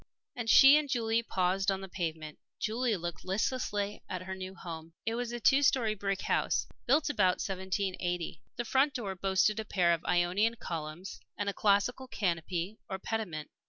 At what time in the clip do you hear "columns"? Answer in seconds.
10.55-11.19